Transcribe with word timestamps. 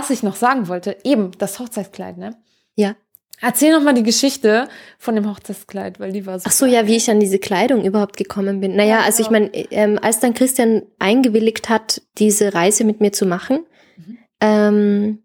was 0.00 0.10
ich 0.10 0.22
noch 0.22 0.36
sagen 0.36 0.68
wollte, 0.68 0.96
eben 1.04 1.30
das 1.38 1.58
Hochzeitskleid, 1.58 2.16
ne? 2.18 2.36
Ja. 2.74 2.96
Erzähl 3.42 3.72
noch 3.72 3.82
mal 3.82 3.94
die 3.94 4.02
Geschichte 4.02 4.68
von 4.98 5.14
dem 5.14 5.28
Hochzeitskleid, 5.30 5.98
weil 5.98 6.12
die 6.12 6.26
war 6.26 6.38
so. 6.38 6.44
Ach 6.46 6.52
so, 6.52 6.66
ja, 6.66 6.86
wie 6.86 6.96
ich 6.96 7.10
an 7.10 7.20
diese 7.20 7.38
Kleidung 7.38 7.84
überhaupt 7.84 8.16
gekommen 8.18 8.60
bin. 8.60 8.76
Naja, 8.76 8.98
Ja, 8.98 9.04
also 9.04 9.22
ich 9.22 9.30
meine, 9.30 9.46
ähm, 9.54 9.98
als 10.02 10.20
dann 10.20 10.34
Christian 10.34 10.82
eingewilligt 10.98 11.68
hat, 11.70 12.02
diese 12.18 12.52
Reise 12.54 12.84
mit 12.84 13.00
mir 13.00 13.12
zu 13.12 13.24
machen, 13.24 13.60
Mhm. 13.96 14.18
ähm, 14.42 15.22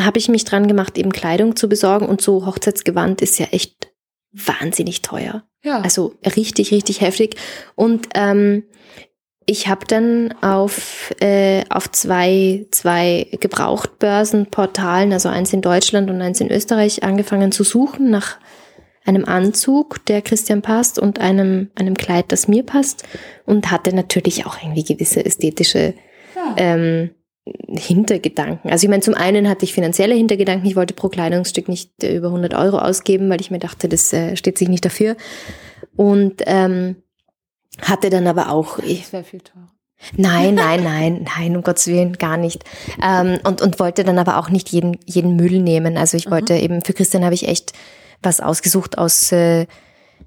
habe 0.00 0.18
ich 0.18 0.28
mich 0.28 0.44
dran 0.44 0.66
gemacht, 0.66 0.98
eben 0.98 1.12
Kleidung 1.12 1.54
zu 1.56 1.68
besorgen. 1.68 2.06
Und 2.06 2.20
so 2.20 2.44
Hochzeitsgewand 2.46 3.22
ist 3.22 3.38
ja 3.38 3.46
echt 3.52 3.92
wahnsinnig 4.32 5.02
teuer. 5.02 5.44
Ja. 5.62 5.80
Also 5.80 6.14
richtig, 6.36 6.70
richtig 6.72 7.00
heftig. 7.00 7.36
Und 7.76 8.08
ähm, 8.14 8.64
ich 9.46 9.68
habe 9.68 9.86
dann 9.86 10.34
auf, 10.42 11.14
äh, 11.20 11.64
auf 11.70 11.90
zwei, 11.92 12.66
zwei 12.72 13.28
Gebrauchtbörsenportalen, 13.40 15.12
also 15.12 15.28
eins 15.28 15.52
in 15.52 15.62
Deutschland 15.62 16.10
und 16.10 16.20
eins 16.20 16.40
in 16.40 16.50
Österreich, 16.50 17.04
angefangen 17.04 17.52
zu 17.52 17.62
suchen 17.62 18.10
nach 18.10 18.38
einem 19.04 19.24
Anzug, 19.24 20.04
der 20.06 20.20
Christian 20.20 20.62
passt 20.62 20.98
und 20.98 21.20
einem, 21.20 21.70
einem 21.76 21.94
Kleid, 21.94 22.32
das 22.32 22.48
mir 22.48 22.64
passt. 22.64 23.04
Und 23.44 23.70
hatte 23.70 23.94
natürlich 23.94 24.46
auch 24.46 24.60
irgendwie 24.60 24.82
gewisse 24.82 25.24
ästhetische 25.24 25.94
ja. 26.34 26.54
ähm, 26.56 27.10
Hintergedanken. 27.68 28.72
Also 28.72 28.86
ich 28.86 28.90
meine, 28.90 29.02
zum 29.02 29.14
einen 29.14 29.48
hatte 29.48 29.64
ich 29.64 29.72
finanzielle 29.72 30.16
Hintergedanken. 30.16 30.68
Ich 30.68 30.74
wollte 30.74 30.94
pro 30.94 31.08
Kleidungsstück 31.08 31.68
nicht 31.68 32.02
äh, 32.02 32.16
über 32.16 32.28
100 32.28 32.54
Euro 32.54 32.78
ausgeben, 32.78 33.30
weil 33.30 33.40
ich 33.40 33.52
mir 33.52 33.60
dachte, 33.60 33.88
das 33.88 34.12
äh, 34.12 34.36
steht 34.36 34.58
sich 34.58 34.68
nicht 34.68 34.84
dafür. 34.84 35.16
Und 35.94 36.42
ähm, 36.46 36.96
hatte 37.82 38.10
dann 38.10 38.26
aber 38.26 38.50
auch, 38.50 38.78
ich, 38.78 39.12
wäre 39.12 39.24
viel 39.24 39.40
teurer. 39.40 39.68
nein, 40.16 40.54
nein, 40.54 40.82
nein, 40.84 41.26
nein, 41.36 41.56
um 41.56 41.62
Gottes 41.62 41.86
Willen, 41.86 42.14
gar 42.14 42.36
nicht. 42.36 42.64
Ähm, 43.02 43.38
und, 43.44 43.60
und 43.62 43.78
wollte 43.78 44.04
dann 44.04 44.18
aber 44.18 44.38
auch 44.38 44.48
nicht 44.48 44.70
jeden, 44.70 44.98
jeden 45.04 45.36
Müll 45.36 45.60
nehmen. 45.60 45.96
Also 45.96 46.16
ich 46.16 46.30
wollte 46.30 46.54
eben, 46.54 46.82
für 46.82 46.92
Christian 46.92 47.24
habe 47.24 47.34
ich 47.34 47.48
echt 47.48 47.72
was 48.22 48.40
ausgesucht 48.40 48.98
aus, 48.98 49.30
äh, 49.32 49.66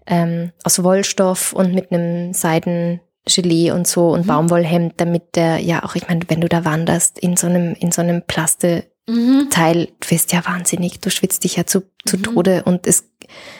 ähm, 0.06 0.52
aus 0.64 0.84
Wollstoff 0.84 1.54
und 1.54 1.74
mit 1.74 1.92
einem 1.92 2.34
Seidengelee 2.34 3.72
und 3.72 3.88
so 3.88 4.10
und 4.10 4.28
Baumwollhemd, 4.28 4.94
damit 4.98 5.36
der, 5.36 5.58
ja 5.58 5.84
auch, 5.84 5.96
ich 5.96 6.08
meine, 6.08 6.22
wenn 6.28 6.42
du 6.42 6.50
da 6.50 6.66
wanderst 6.66 7.20
in 7.20 7.36
so 7.36 7.48
einem, 7.48 7.74
in 7.74 7.92
so 7.92 8.02
einem 8.02 8.24
Plaste, 8.24 8.86
Mhm. 9.10 9.50
Teil, 9.50 9.88
du 10.00 10.12
wirst 10.12 10.32
ja 10.34 10.46
wahnsinnig, 10.46 11.00
du 11.00 11.10
schwitzt 11.10 11.44
dich 11.44 11.56
ja 11.56 11.66
zu, 11.66 11.82
zu 12.06 12.18
Mhm. 12.18 12.24
Tode 12.24 12.64
und 12.64 12.86
es, 12.86 13.06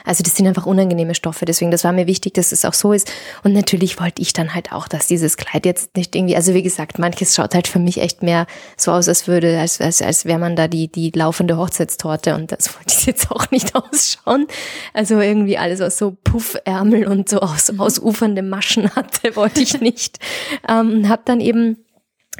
also 0.06 0.24
das 0.24 0.36
sind 0.36 0.48
einfach 0.48 0.68
unangenehme 0.68 1.16
Stoffe, 1.16 1.46
deswegen 1.46 1.72
das 1.72 1.84
war 1.84 1.92
mir 1.92 2.06
wichtig, 2.06 2.36
dass 2.36 2.52
es 2.52 2.66
auch 2.66 2.74
so 2.74 2.94
ist. 2.94 3.12
Und 3.44 3.54
natürlich 3.54 4.00
wollte 4.00 4.22
ich 4.22 4.34
dann 4.34 4.54
halt 4.54 4.72
auch, 4.72 4.88
dass 4.88 5.08
dieses 5.08 5.38
Kleid 5.38 5.66
jetzt 5.66 5.96
nicht 5.98 6.16
irgendwie, 6.16 6.36
also 6.36 6.54
wie 6.54 6.62
gesagt, 6.62 7.00
manches 7.00 7.36
schaut 7.36 7.56
halt 7.56 7.68
für 7.68 7.80
mich 7.80 8.00
echt 8.00 8.22
mehr 8.22 8.46
so 8.78 8.92
aus, 8.92 9.08
als 9.08 9.28
würde, 9.28 9.60
als, 9.60 9.82
als, 9.82 10.04
als 10.04 10.26
wäre 10.26 10.40
man 10.40 10.56
da 10.56 10.68
die, 10.68 10.88
die 10.88 11.12
laufende 11.16 11.58
Hochzeitstorte 11.58 12.36
und 12.36 12.52
das 12.52 12.76
wollte 12.76 12.94
ich 12.96 13.06
jetzt 13.08 13.32
auch 13.32 13.50
nicht 13.50 13.74
ausschauen, 13.76 14.46
also 14.94 15.20
irgendwie 15.20 15.58
alles, 15.58 15.80
was 15.80 15.98
so 15.98 16.16
Puffärmel 16.24 17.08
und 17.08 17.28
so 17.28 17.40
aus, 17.40 17.72
ausufernde 17.76 18.44
Maschen 18.44 18.94
hatte, 18.96 19.36
wollte 19.36 19.62
ich 19.62 19.82
nicht, 19.82 20.20
ähm, 20.68 21.10
habe 21.10 21.24
dann 21.26 21.40
eben 21.42 21.78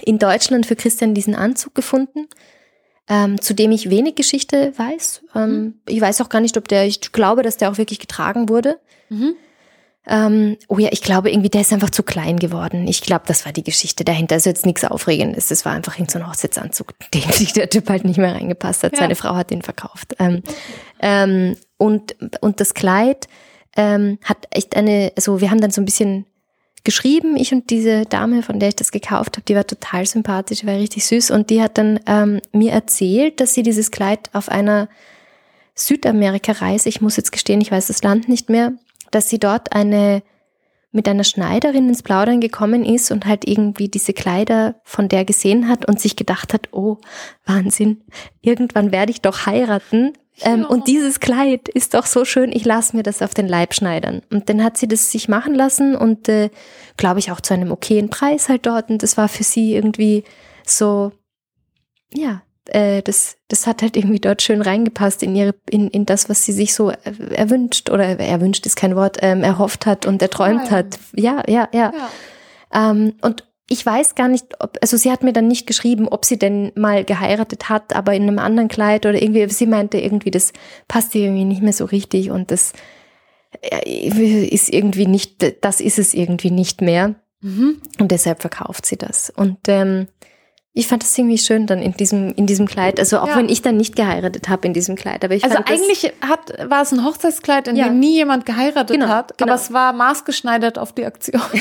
in 0.04 0.20
Deutschland 0.20 0.66
für 0.68 0.76
Christian 0.76 1.14
diesen 1.14 1.36
Anzug 1.36 1.76
gefunden, 1.76 2.28
ähm, 3.10 3.42
zu 3.42 3.54
dem 3.54 3.72
ich 3.72 3.90
wenig 3.90 4.16
Geschichte 4.16 4.72
weiß. 4.78 5.24
Ähm, 5.36 5.80
Ich 5.88 6.00
weiß 6.00 6.22
auch 6.22 6.30
gar 6.30 6.40
nicht, 6.40 6.56
ob 6.58 6.68
der, 6.68 6.86
ich 6.86 7.12
glaube, 7.12 7.42
dass 7.42 7.58
der 7.58 7.72
auch 7.72 7.78
wirklich 7.78 8.00
getragen 8.00 8.50
wurde. 8.50 8.80
Mhm. 9.10 9.34
Ähm, 10.08 10.58
oh 10.68 10.80
ja, 10.80 10.90
ich 10.92 11.02
glaube 11.02 11.30
irgendwie, 11.30 11.50
der 11.50 11.62
ist 11.62 11.74
einfach 11.74 11.90
zu 11.90 12.04
klein 12.04 12.38
geworden. 12.38 12.88
Ich 12.88 13.02
glaube, 13.02 13.26
das 13.28 13.46
war 13.46 13.52
die 13.52 13.64
Geschichte 13.64 14.06
dahinter. 14.06 14.36
Also 14.36 14.50
jetzt 14.50 14.66
nichts 14.66 14.84
Aufregendes. 14.84 15.50
Das 15.50 15.66
war 15.66 15.74
einfach 15.74 15.96
irgendein 15.96 16.14
so 16.14 16.20
ein 16.20 16.30
Hochzeitsanzug, 16.30 16.94
den 17.14 17.30
sich 17.32 17.54
der 17.54 17.70
Typ 17.70 17.90
halt 17.90 18.06
nicht 18.06 18.18
mehr 18.18 18.34
reingepasst 18.34 18.84
hat. 18.84 18.94
Ja. 18.94 19.00
Seine 19.00 19.16
Frau 19.16 19.36
hat 19.36 19.52
ihn 19.52 19.62
verkauft. 19.62 20.16
Ähm, 20.20 20.44
ähm, 21.02 21.58
und, 21.78 22.16
und 22.42 22.60
das 22.60 22.74
Kleid 22.74 23.28
ähm, 23.76 24.20
hat 24.24 24.48
echt 24.52 24.76
eine, 24.76 25.12
also 25.16 25.42
wir 25.42 25.52
haben 25.52 25.62
dann 25.62 25.72
so 25.72 25.82
ein 25.82 25.86
bisschen 25.86 26.26
geschrieben, 26.84 27.36
ich 27.36 27.54
und 27.54 27.70
diese 27.70 28.06
Dame, 28.06 28.44
von 28.44 28.60
der 28.60 28.70
ich 28.70 28.76
das 28.76 28.92
gekauft 28.92 29.38
habe, 29.38 29.46
die 29.46 29.56
war 29.56 29.68
total 29.68 30.06
sympathisch, 30.06 30.66
war 30.66 30.76
richtig 30.76 31.06
süß 31.06 31.32
und 31.32 31.50
die 31.50 31.62
hat 31.62 31.78
dann 31.78 32.00
ähm, 32.06 32.42
mir 32.52 32.72
erzählt, 32.72 33.40
dass 33.40 33.54
sie 33.54 33.64
dieses 33.64 33.92
Kleid 33.92 34.30
auf 34.34 34.50
einer 34.50 34.90
Südamerika-Reise, 35.76 36.90
ich 36.90 37.02
muss 37.02 37.18
jetzt 37.18 37.32
gestehen, 37.32 37.62
ich 37.62 37.72
weiß 37.72 37.88
das 37.88 38.04
Land 38.04 38.28
nicht 38.28 38.50
mehr, 38.50 38.74
dass 39.12 39.30
sie 39.30 39.40
dort 39.40 39.74
eine 39.74 40.22
mit 40.92 41.08
einer 41.08 41.24
Schneiderin 41.24 41.88
ins 41.88 42.02
Plaudern 42.02 42.42
gekommen 42.42 42.84
ist 42.84 43.12
und 43.12 43.26
halt 43.26 43.48
irgendwie 43.48 43.90
diese 43.90 44.14
Kleider 44.14 44.76
von 44.84 45.08
der 45.08 45.24
gesehen 45.24 45.68
hat 45.68 45.88
und 45.88 46.00
sich 46.00 46.16
gedacht 46.16 46.54
hat, 46.54 46.70
oh, 46.72 46.98
Wahnsinn, 47.46 48.02
irgendwann 48.42 48.92
werde 48.92 49.12
ich 49.12 49.22
doch 49.22 49.46
heiraten. 49.46 50.14
Ähm, 50.42 50.62
Ja. 50.62 50.68
Und 50.68 50.88
dieses 50.88 51.20
Kleid 51.20 51.68
ist 51.70 51.94
doch 51.94 52.06
so 52.06 52.26
schön, 52.26 52.52
ich 52.52 52.66
lasse 52.66 52.96
mir 52.96 53.04
das 53.04 53.22
auf 53.22 53.34
den 53.34 53.48
Leib 53.48 53.74
schneidern. 53.74 54.22
Und 54.32 54.50
dann 54.50 54.64
hat 54.64 54.78
sie 54.78 54.88
das 54.88 55.12
sich 55.12 55.28
machen 55.28 55.54
lassen 55.56 55.96
und 55.96 56.30
äh, 56.30 56.50
glaube 56.98 57.20
ich 57.20 57.32
auch 57.32 57.42
zu 57.42 57.54
einem 57.54 57.72
okayen 57.72 58.10
Preis 58.10 58.50
halt 58.50 58.66
dort. 58.66 58.90
Und 58.90 59.04
das 59.04 59.18
war 59.18 59.28
für 59.28 59.44
sie 59.44 59.74
irgendwie 59.76 60.24
so, 60.66 61.12
ja, 62.14 62.42
äh, 62.66 63.02
das, 63.02 63.38
das 63.48 63.66
hat 63.68 63.82
halt 63.82 63.98
irgendwie 63.98 64.20
dort 64.20 64.42
schön 64.42 64.62
reingepasst 64.62 65.24
in 65.24 65.36
ihre, 65.36 65.56
in, 65.70 65.88
in 65.90 66.06
das, 66.06 66.30
was 66.30 66.46
sie 66.46 66.52
sich 66.54 66.74
so 66.74 66.90
er- 66.90 67.32
erwünscht 67.32 67.90
oder 67.90 68.06
erwünscht 68.20 68.66
ist 68.66 68.76
kein 68.76 68.96
Wort, 68.96 69.18
ähm, 69.22 69.44
erhofft 69.44 69.86
hat 69.86 70.06
und 70.06 70.22
erträumt 70.22 70.68
Toll. 70.68 70.72
hat. 70.78 71.00
Ja, 71.16 71.44
ja, 71.48 71.68
ja. 71.74 71.92
Ja. 72.72 72.92
Ähm, 72.92 73.14
und 73.22 73.46
ich 73.70 73.86
weiß 73.86 74.16
gar 74.16 74.28
nicht, 74.28 74.46
ob, 74.60 74.78
also 74.82 74.98
sie 74.98 75.12
hat 75.12 75.24
mir 75.24 75.32
dann 75.34 75.48
nicht 75.48 75.68
geschrieben, 75.68 76.08
ob 76.08 76.26
sie 76.26 76.38
denn 76.40 76.72
mal 76.76 77.04
geheiratet 77.06 77.70
hat, 77.70 77.96
aber 77.96 78.14
in 78.16 78.24
einem 78.24 78.40
anderen 78.40 78.68
Kleid 78.68 79.06
oder 79.06 79.22
irgendwie, 79.22 79.48
sie 79.50 79.68
meinte 79.68 80.00
irgendwie, 80.00 80.32
das 80.32 80.54
passt 80.88 81.14
ihr 81.16 81.26
irgendwie 81.26 81.46
nicht 81.46 81.62
mehr 81.62 81.74
so 81.74 81.86
richtig 81.86 82.32
und 82.32 82.50
das 82.52 82.74
äh, 83.62 84.48
ist 84.48 84.70
irgendwie 84.74 85.06
nicht, 85.08 85.46
das 85.64 85.82
ist 85.82 86.00
es 86.00 86.14
irgendwie 86.14 86.52
nicht 86.52 86.82
mehr. 86.82 87.16
Mhm. 87.42 87.82
Und 88.00 88.12
deshalb 88.12 88.42
verkauft 88.42 88.86
sie 88.86 88.98
das. 88.98 89.30
Und 89.30 89.58
ähm, 89.68 90.08
ich 90.74 90.88
fand 90.88 91.04
das 91.04 91.18
irgendwie 91.18 91.38
schön 91.38 91.68
dann 91.68 91.82
in 91.82 91.94
diesem, 91.94 92.34
in 92.36 92.46
diesem 92.48 92.68
Kleid. 92.68 93.00
Also 93.00 93.20
auch 93.20 93.28
Ja. 93.30 93.38
wenn 93.38 93.50
ich 93.50 93.62
dann 93.62 93.78
nicht 93.78 93.96
geheiratet 93.96 94.50
habe 94.50 94.68
in 94.68 94.74
diesem 94.74 94.96
Kleid. 94.96 95.24
Aber 95.24 95.34
ich 95.36 95.44
Also 95.44 95.58
eigentlich 95.58 96.12
hat, 96.22 96.70
war 96.70 96.82
es 96.82 96.92
ein 96.92 97.04
Hochzeitskleid, 97.06 97.68
in 97.68 97.76
Ja. 97.76 97.86
dem 97.88 98.00
nie 98.00 98.16
jemand 98.16 98.46
geheiratet 98.46 98.96
Genau, 98.96 99.08
hat, 99.08 99.38
genau. 99.38 99.52
aber 99.54 99.62
es 99.62 99.72
war 99.74 99.94
maßgeschneidert 99.94 100.78
auf 100.78 100.94
die 100.94 101.06
Aktion. 101.06 101.42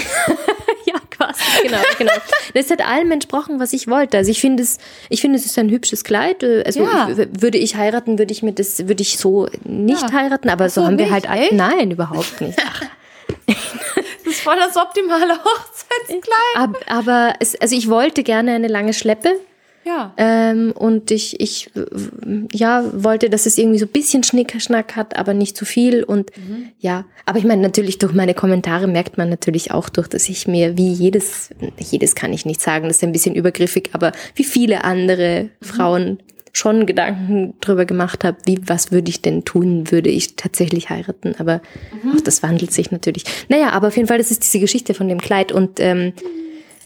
quasi, 1.32 1.62
genau, 1.68 1.78
genau. 1.98 2.12
Das 2.54 2.70
hat 2.70 2.80
allem 2.86 3.10
entsprochen, 3.12 3.60
was 3.60 3.72
ich 3.72 3.88
wollte. 3.88 4.16
Also 4.16 4.30
ich 4.30 4.40
finde 4.40 4.62
es, 4.62 4.78
ich 5.08 5.20
finde 5.20 5.38
es 5.38 5.46
ist 5.46 5.58
ein 5.58 5.68
hübsches 5.70 6.04
Kleid. 6.04 6.42
Also 6.42 6.82
Ja. 6.82 7.08
würde 7.16 7.58
ich 7.58 7.76
heiraten, 7.76 8.18
würde 8.18 8.32
ich 8.32 8.42
mir 8.42 8.52
das, 8.52 8.86
würde 8.88 9.02
ich 9.02 9.18
so 9.18 9.48
nicht 9.64 10.02
Ja. 10.02 10.12
heiraten. 10.12 10.48
Aber 10.50 10.68
so, 10.68 10.80
so, 10.80 10.86
haben 10.86 10.98
wir 10.98 11.04
nicht? 11.06 11.12
halt, 11.14 11.28
all- 11.30 11.38
Echt? 11.38 11.52
nein, 11.52 11.90
überhaupt 11.90 12.40
nicht. 12.40 12.58
Ach, 12.66 12.82
Das 14.24 14.34
ist 14.36 14.40
voll 14.42 14.56
das 14.56 14.76
optimale 14.76 15.32
Hochzeitskleid. 15.44 16.56
ab, 16.56 16.76
aber 16.86 17.34
es, 17.40 17.58
also 17.60 17.74
ich 17.74 17.88
wollte 17.88 18.22
gerne 18.22 18.52
eine 18.52 18.68
lange 18.68 18.92
Schleppe. 18.92 19.32
Ja. 19.88 20.12
Ähm, 20.18 20.72
und 20.72 21.10
ich, 21.10 21.40
ich 21.40 21.70
ja, 22.52 22.84
wollte, 22.92 23.30
dass 23.30 23.46
es 23.46 23.56
irgendwie 23.56 23.78
so 23.78 23.86
ein 23.86 23.92
bisschen 23.92 24.22
Schnickschnack 24.22 24.96
hat, 24.96 25.16
aber 25.16 25.32
nicht 25.32 25.56
zu 25.56 25.64
viel. 25.64 26.04
Und 26.04 26.30
ja, 26.78 27.06
aber 27.24 27.38
ich 27.38 27.44
meine, 27.44 27.62
natürlich 27.62 27.96
durch 27.98 28.12
meine 28.12 28.34
Kommentare 28.34 28.86
merkt 28.86 29.16
man 29.16 29.30
natürlich 29.30 29.70
auch 29.72 29.88
durch, 29.88 30.06
dass 30.08 30.28
ich 30.28 30.46
mir 30.46 30.76
wie 30.76 30.92
jedes, 30.92 31.50
jedes 31.78 32.14
kann 32.14 32.34
ich 32.34 32.44
nicht 32.44 32.60
sagen, 32.60 32.86
das 32.88 32.98
ist 32.98 33.04
ein 33.04 33.12
bisschen 33.12 33.34
übergriffig, 33.34 33.90
aber 33.94 34.12
wie 34.34 34.44
viele 34.44 34.84
andere 34.84 35.48
Frauen 35.62 36.18
schon 36.52 36.84
Gedanken 36.84 37.54
drüber 37.60 37.86
gemacht 37.86 38.24
habe, 38.24 38.36
wie, 38.44 38.58
was 38.66 38.92
würde 38.92 39.08
ich 39.08 39.22
denn 39.22 39.44
tun, 39.44 39.90
würde 39.90 40.10
ich 40.10 40.36
tatsächlich 40.36 40.90
heiraten, 40.90 41.34
aber 41.38 41.62
auch 42.14 42.20
das 42.20 42.42
wandelt 42.42 42.72
sich 42.72 42.90
natürlich. 42.90 43.24
Naja, 43.48 43.70
aber 43.70 43.88
auf 43.88 43.96
jeden 43.96 44.08
Fall, 44.08 44.18
das 44.18 44.30
ist 44.30 44.42
diese 44.42 44.58
Geschichte 44.58 44.92
von 44.92 45.08
dem 45.08 45.20
Kleid 45.20 45.52
und 45.52 45.80
ähm, 45.80 46.12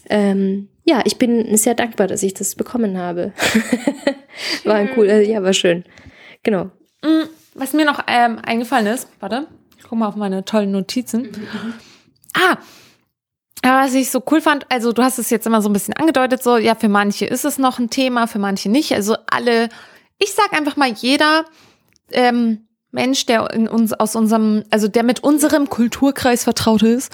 ähm, 0.09 0.69
ja, 0.85 1.01
ich 1.05 1.17
bin 1.17 1.55
sehr 1.57 1.75
dankbar, 1.75 2.07
dass 2.07 2.23
ich 2.23 2.33
das 2.33 2.55
bekommen 2.55 2.97
habe. 2.97 3.33
war 4.65 4.75
ein 4.75 4.93
cooler, 4.93 5.21
ja, 5.21 5.41
war 5.43 5.53
schön. 5.53 5.83
Genau. 6.43 6.65
Mm, 7.01 7.27
Was 7.55 7.73
mir 7.73 7.85
noch 7.85 8.03
ähm, 8.07 8.39
eingefallen 8.45 8.87
ist, 8.87 9.07
warte, 9.19 9.47
ich 9.77 9.83
guck 9.83 9.97
mal 9.97 10.07
auf 10.07 10.15
meine 10.15 10.45
tollen 10.45 10.71
Notizen. 10.71 11.29
Ah, 12.35 12.57
aber 13.61 13.85
was 13.85 13.93
ich 13.93 14.09
so 14.09 14.23
cool 14.29 14.41
fand, 14.41 14.65
also 14.69 14.91
du 14.91 15.03
hast 15.03 15.19
es 15.19 15.29
jetzt 15.29 15.47
immer 15.47 15.61
so 15.61 15.69
ein 15.69 15.73
bisschen 15.73 15.93
angedeutet, 15.93 16.43
so, 16.43 16.57
ja, 16.57 16.75
für 16.75 16.89
manche 16.89 17.25
ist 17.25 17.45
es 17.45 17.57
noch 17.57 17.79
ein 17.79 17.91
Thema, 17.91 18.27
für 18.27 18.39
manche 18.39 18.69
nicht. 18.69 18.91
Also 18.91 19.15
alle, 19.27 19.69
ich 20.17 20.33
sag 20.33 20.51
einfach 20.51 20.75
mal, 20.75 20.91
jeder 20.91 21.45
ähm, 22.11 22.67
Mensch, 22.93 23.25
der 23.25 23.49
in 23.51 23.67
uns 23.67 23.91
aus 23.91 24.15
unserem, 24.15 24.63
also 24.69 24.87
der 24.87 25.03
mit 25.03 25.23
unserem 25.23 25.69
Kulturkreis 25.69 26.43
vertraut 26.43 26.83
ist, 26.83 27.11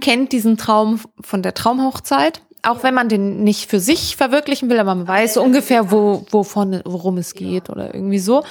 kennt 0.00 0.32
diesen 0.32 0.56
Traum 0.56 1.00
von 1.20 1.42
der 1.42 1.54
Traumhochzeit. 1.54 2.42
Auch 2.62 2.82
wenn 2.82 2.92
man 2.92 3.08
den 3.08 3.42
nicht 3.42 3.70
für 3.70 3.80
sich 3.80 4.16
verwirklichen 4.16 4.68
will, 4.68 4.78
aber 4.78 4.94
man 4.94 5.08
weiß 5.08 5.34
so 5.34 5.42
ungefähr, 5.42 5.90
wo, 5.90 6.26
wovon, 6.30 6.82
worum 6.84 7.16
es 7.16 7.34
geht 7.34 7.70
oder 7.70 7.94
irgendwie 7.94 8.18
so. 8.18 8.44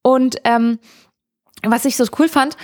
Und 0.00 0.36
ähm, 0.44 0.78
was 1.62 1.84
ich 1.84 1.96
so 1.96 2.04
cool 2.18 2.28
fand, 2.28 2.56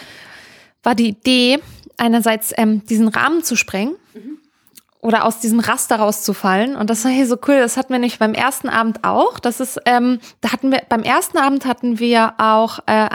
war 0.82 0.94
die 0.94 1.08
Idee, 1.08 1.58
einerseits 1.99 2.55
ähm, 2.56 2.87
diesen 2.87 3.08
Rahmen 3.08 3.43
zu 3.43 3.56
sprengen 3.56 3.96
oder 5.00 5.25
aus 5.25 5.38
diesem 5.40 5.60
Raster 5.60 5.96
rauszufallen. 5.96 6.76
Und 6.76 6.90
das 6.90 7.05
war 7.05 7.10
hier 7.10 7.26
so 7.26 7.37
cool. 7.46 7.58
Das 7.58 7.76
hatten 7.76 7.93
wir 7.93 8.00
nicht 8.00 8.19
beim 8.19 8.34
ersten 8.34 8.69
Abend 8.69 9.05
auch. 9.05 9.38
Das 9.38 9.60
ist, 9.60 9.81
ähm, 9.84 10.19
da 10.40 10.52
hatten 10.52 10.72
wir, 10.72 10.82
beim 10.88 11.02
ersten 11.02 11.38
Abend 11.38 11.66
hatten 11.66 11.99
wir 11.99 12.34
auch 12.38 12.81
äh, 12.87 13.08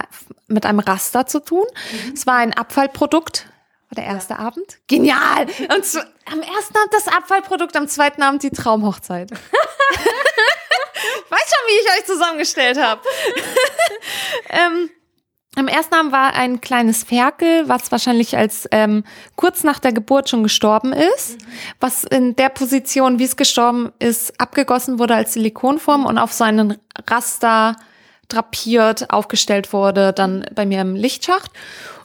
mit 0.53 0.65
einem 0.65 0.79
Raster 0.79 1.25
zu 1.25 1.39
tun. 1.39 1.65
Mhm. 1.91 2.13
Es 2.13 2.25
war 2.27 2.35
ein 2.35 2.53
Abfallprodukt. 2.53 3.47
War 3.89 4.03
der 4.03 4.05
erste 4.05 4.33
ja. 4.33 4.39
Abend? 4.39 4.79
Genial! 4.87 5.47
Und 5.75 5.85
zu, 5.85 5.99
am 6.31 6.41
ersten 6.41 6.77
Abend 6.77 6.93
das 6.93 7.07
Abfallprodukt, 7.07 7.75
am 7.75 7.87
zweiten 7.87 8.23
Abend 8.23 8.43
die 8.43 8.49
Traumhochzeit. 8.49 9.31
ich 9.31 9.37
weiß 11.29 11.41
schon, 11.41 11.67
wie 11.67 11.79
ich 11.81 11.99
euch 11.99 12.05
zusammengestellt 12.05 12.81
habe. 12.81 13.01
ähm, 14.49 14.89
am 15.55 15.67
ersten 15.67 15.93
Abend 15.93 16.11
war 16.11 16.33
ein 16.33 16.61
kleines 16.61 17.03
Ferkel, 17.03 17.69
was 17.69 17.91
wahrscheinlich 17.91 18.35
als 18.35 18.67
ähm, 18.71 19.03
kurz 19.35 19.63
nach 19.63 19.77
der 19.79 19.93
Geburt 19.93 20.29
schon 20.29 20.41
gestorben 20.41 20.93
ist, 20.93 21.39
mhm. 21.39 21.45
was 21.79 22.03
in 22.03 22.35
der 22.35 22.49
Position, 22.49 23.19
wie 23.19 23.25
es 23.25 23.35
gestorben 23.35 23.93
ist, 23.99 24.39
abgegossen 24.39 24.97
wurde 24.97 25.13
als 25.13 25.33
Silikonform 25.33 26.05
und 26.05 26.17
auf 26.17 26.33
so 26.33 26.43
einen 26.43 26.79
Raster 27.07 27.75
drapiert 28.29 29.09
aufgestellt 29.11 29.73
wurde, 29.73 30.13
dann 30.13 30.45
bei 30.53 30.65
mir 30.65 30.81
im 30.81 30.95
Lichtschacht. 30.95 31.51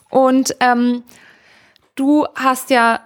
Und 0.09 0.55
ähm, 0.59 1.03
du 1.95 2.25
hast 2.35 2.69
ja, 2.69 3.01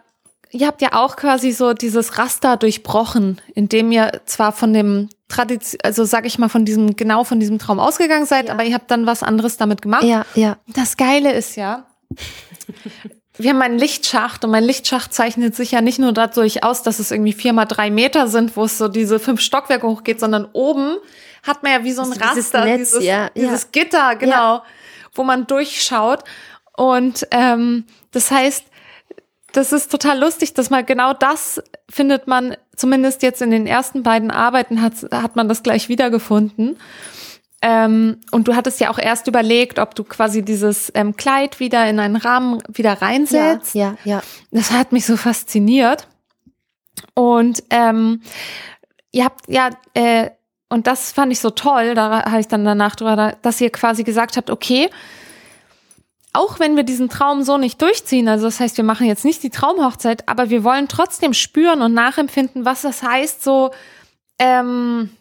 ihr 0.52 0.68
habt 0.68 0.82
ja 0.82 0.94
auch 0.94 1.16
quasi 1.16 1.52
so 1.52 1.74
dieses 1.74 2.18
Raster 2.18 2.58
durchbrochen, 2.58 3.42
indem 3.56 3.92
ihr 3.92 4.22
zwar 4.26 4.52
von 4.52 4.74
dem 4.74 5.10
Tradition, 5.28 5.80
also 5.84 6.06
sag 6.06 6.26
ich 6.26 6.38
mal, 6.38 6.50
von 6.50 6.66
diesem, 6.66 6.96
genau 6.96 7.24
von 7.24 7.40
diesem 7.40 7.60
Traum 7.60 7.80
ausgegangen 7.80 8.26
seid, 8.26 8.48
ja. 8.48 8.54
aber 8.54 8.64
ihr 8.64 8.74
habt 8.74 8.92
dann 8.92 9.06
was 9.06 9.24
anderes 9.24 9.58
damit 9.58 9.82
gemacht. 9.82 10.04
Ja, 10.04 10.26
ja. 10.36 10.58
Das 10.68 10.96
Geile 10.96 11.34
ist 11.34 11.56
ja, 11.56 11.88
wir 13.38 13.50
haben 13.50 13.62
einen 13.62 13.80
Lichtschacht 13.80 14.46
und 14.46 14.52
mein 14.52 14.64
Lichtschacht 14.64 15.14
zeichnet 15.14 15.56
sich 15.56 15.72
ja 15.72 15.82
nicht 15.82 15.98
nur 15.98 16.14
dadurch 16.14 16.64
aus, 16.64 16.84
dass 16.84 17.00
es 17.00 17.10
irgendwie 17.10 17.34
vier 17.34 17.54
mal 17.54 17.66
drei 17.66 17.90
Meter 17.90 18.28
sind, 18.28 18.56
wo 18.56 18.66
es 18.66 18.78
so 18.78 18.88
diese 18.88 19.20
fünf 19.20 19.42
Stockwerke 19.42 19.88
hochgeht, 19.88 20.20
sondern 20.20 20.48
oben 20.54 20.98
hat 21.44 21.62
man 21.62 21.74
ja 21.74 21.84
wie 21.84 21.92
so 21.92 22.02
ein 22.02 22.12
also 22.12 22.22
Raster, 22.22 22.36
dieses, 22.36 22.54
Netz, 22.54 22.90
dieses, 22.92 23.04
ja, 23.04 23.30
dieses 23.30 23.64
ja. 23.64 23.70
Gitter, 23.72 24.16
genau, 24.16 24.56
ja. 24.56 24.64
wo 25.14 25.24
man 25.24 25.46
durchschaut. 25.46 26.24
Und 26.76 27.28
ähm, 27.32 27.86
das 28.12 28.32
heißt, 28.32 28.66
das 29.52 29.72
ist 29.72 29.92
total 29.92 30.20
lustig, 30.20 30.54
dass 30.54 30.70
mal 30.70 30.84
genau 30.84 31.14
das 31.14 31.62
findet 31.90 32.28
man, 32.28 32.58
zumindest 32.76 33.22
jetzt 33.22 33.42
in 33.42 33.52
den 33.52 33.68
ersten 33.68 34.02
beiden 34.02 34.32
Arbeiten 34.32 34.82
hat, 34.82 34.94
hat 35.12 35.36
man 35.36 35.48
das 35.48 35.62
gleich 35.62 35.90
wiedergefunden. 35.90 36.78
Ähm, 37.62 38.20
und 38.32 38.48
du 38.48 38.56
hattest 38.56 38.82
ja 38.82 38.90
auch 38.90 38.98
erst 38.98 39.28
überlegt, 39.28 39.80
ob 39.80 39.96
du 39.96 40.04
quasi 40.04 40.44
dieses 40.44 40.92
ähm, 40.96 41.16
Kleid 41.16 41.60
wieder 41.60 41.88
in 41.88 42.00
einen 42.00 42.18
Rahmen 42.18 42.62
wieder 42.68 43.02
reinsetzt. 43.02 43.76
Ja, 43.76 43.96
ja, 44.04 44.16
ja. 44.16 44.24
Das 44.52 44.72
hat 44.72 44.92
mich 44.92 45.06
so 45.06 45.16
fasziniert. 45.16 46.08
Und 47.14 47.64
ähm, 47.70 48.22
ihr 49.12 49.24
habt 49.24 49.48
ja, 49.48 49.70
äh, 49.94 50.32
und 50.74 50.88
das 50.88 51.12
fand 51.12 51.32
ich 51.32 51.40
so 51.40 51.52
toll, 51.52 51.94
da 51.94 52.26
habe 52.26 52.40
ich 52.40 52.48
dann 52.48 52.66
danach 52.66 52.96
drüber, 52.96 53.36
dass 53.44 53.62
ihr 53.62 53.70
quasi 53.70 54.04
gesagt 54.04 54.38
habt, 54.38 54.50
okay, 54.50 54.90
auch 56.34 56.60
wenn 56.60 56.76
wir 56.76 56.82
diesen 56.82 57.10
Traum 57.10 57.44
so 57.44 57.60
nicht 57.60 57.80
durchziehen, 57.80 58.28
also 58.28 58.46
das 58.46 58.60
heißt, 58.60 58.78
wir 58.78 58.84
machen 58.84 59.06
jetzt 59.06 59.24
nicht 59.24 59.44
die 59.44 59.52
Traumhochzeit, 59.52 60.28
aber 60.28 60.50
wir 60.50 60.64
wollen 60.64 60.88
trotzdem 60.88 61.36
spüren 61.36 61.84
und 61.84 61.94
nachempfinden, 61.94 62.66
was 62.66 62.82
das 62.82 63.04
heißt, 63.04 63.44
so 63.44 63.70
ähm, 64.40 65.12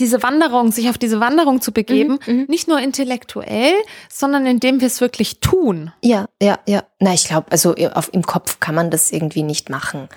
diese 0.00 0.24
Wanderung, 0.24 0.72
sich 0.72 0.90
auf 0.90 0.98
diese 0.98 1.20
Wanderung 1.20 1.60
zu 1.60 1.70
begeben, 1.70 2.18
mhm, 2.26 2.34
mhm. 2.34 2.46
nicht 2.48 2.66
nur 2.66 2.80
intellektuell, 2.80 3.72
sondern 4.10 4.46
indem 4.46 4.80
wir 4.80 4.88
es 4.88 5.00
wirklich 5.00 5.38
tun. 5.38 5.92
Ja, 6.02 6.26
ja, 6.42 6.58
ja. 6.66 6.82
Na, 6.98 7.14
ich 7.14 7.28
glaube, 7.28 7.52
also 7.52 7.76
auf, 7.94 8.12
im 8.12 8.24
Kopf 8.24 8.58
kann 8.58 8.74
man 8.74 8.90
das 8.90 9.12
irgendwie 9.12 9.44
nicht 9.44 9.70
machen. 9.70 10.08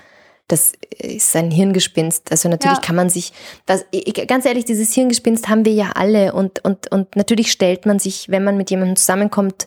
Das 0.50 0.72
ist 0.98 1.36
ein 1.36 1.50
Hirngespinst. 1.50 2.30
Also 2.30 2.48
natürlich 2.48 2.78
ja. 2.78 2.82
kann 2.82 2.96
man 2.96 3.08
sich, 3.08 3.32
das, 3.66 3.84
ganz 4.26 4.44
ehrlich, 4.46 4.64
dieses 4.64 4.92
Hirngespinst 4.92 5.48
haben 5.48 5.64
wir 5.64 5.72
ja 5.72 5.92
alle 5.94 6.32
und, 6.32 6.64
und, 6.64 6.90
und 6.90 7.14
natürlich 7.14 7.52
stellt 7.52 7.86
man 7.86 7.98
sich, 7.98 8.28
wenn 8.28 8.42
man 8.42 8.56
mit 8.56 8.70
jemandem 8.70 8.96
zusammenkommt, 8.96 9.66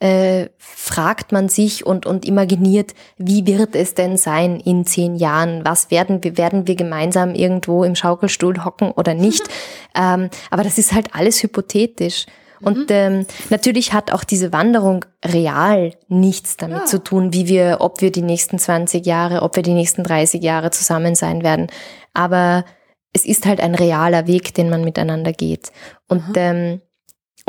äh, 0.00 0.50
fragt 0.58 1.32
man 1.32 1.48
sich 1.48 1.84
und, 1.84 2.06
und 2.06 2.24
imaginiert, 2.24 2.94
wie 3.16 3.46
wird 3.46 3.74
es 3.74 3.94
denn 3.94 4.16
sein 4.16 4.60
in 4.60 4.84
zehn 4.84 5.16
Jahren? 5.16 5.64
Was 5.64 5.90
werden 5.90 6.22
wir, 6.22 6.36
werden 6.36 6.66
wir 6.68 6.76
gemeinsam 6.76 7.34
irgendwo 7.34 7.82
im 7.82 7.96
Schaukelstuhl 7.96 8.64
hocken 8.64 8.92
oder 8.92 9.14
nicht? 9.14 9.48
ähm, 9.96 10.30
aber 10.50 10.62
das 10.62 10.78
ist 10.78 10.92
halt 10.92 11.14
alles 11.14 11.42
hypothetisch. 11.42 12.26
Und 12.60 12.78
mhm. 12.78 12.86
ähm, 12.90 13.26
natürlich 13.50 13.92
hat 13.92 14.12
auch 14.12 14.24
diese 14.24 14.52
Wanderung 14.52 15.04
real 15.24 15.92
nichts 16.08 16.56
damit 16.56 16.78
ja. 16.78 16.84
zu 16.86 17.02
tun, 17.02 17.32
wie 17.32 17.46
wir, 17.46 17.78
ob 17.80 18.00
wir 18.00 18.10
die 18.10 18.22
nächsten 18.22 18.58
20 18.58 19.06
Jahre, 19.06 19.42
ob 19.42 19.56
wir 19.56 19.62
die 19.62 19.74
nächsten 19.74 20.02
30 20.02 20.42
Jahre 20.42 20.70
zusammen 20.70 21.14
sein 21.14 21.42
werden. 21.42 21.68
Aber 22.14 22.64
es 23.12 23.24
ist 23.24 23.46
halt 23.46 23.60
ein 23.60 23.74
realer 23.74 24.26
Weg, 24.26 24.54
den 24.54 24.70
man 24.70 24.84
miteinander 24.84 25.32
geht. 25.32 25.72
Und 26.08 26.28
mhm. 26.28 26.34
ähm, 26.36 26.80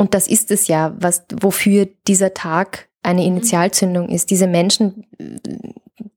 und 0.00 0.14
das 0.14 0.28
ist 0.28 0.50
es 0.50 0.66
ja, 0.66 0.94
was, 0.98 1.24
wofür 1.42 1.86
dieser 2.08 2.32
Tag 2.32 2.88
eine 3.02 3.20
mhm. 3.20 3.26
Initialzündung 3.26 4.08
ist. 4.08 4.30
Diese 4.30 4.46
Menschen 4.46 5.04
äh, 5.18 5.36